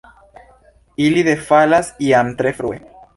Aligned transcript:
Ili 1.07 1.21
defalas 1.27 1.93
jam 2.09 2.33
tre 2.41 2.55
frue. 2.63 2.81